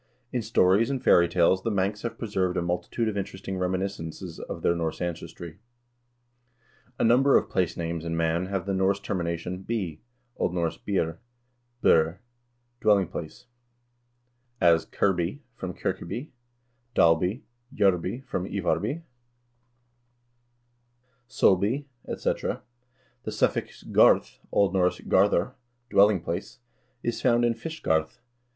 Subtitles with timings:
[0.31, 4.63] In stories and fairy tales the Manx have preserved a multitude of interesting reminiscences of
[4.63, 5.59] their Norse ancestry.
[6.97, 10.47] A number of place names in Man have the Norse termination by (= O.
[10.49, 11.19] N.byr,
[11.99, 12.15] beer
[12.49, 13.45] = dwelling place),
[14.59, 16.31] as Kirby from Kirkeby,
[16.95, 19.03] Dalby, Jurby from Ivarby,
[21.29, 22.63] Sulby, etc.
[23.21, 24.67] The suffix garth(— O.
[24.75, 24.91] N.
[25.07, 26.57] garor = dwelling place)
[27.03, 28.19] is found in Fish garth.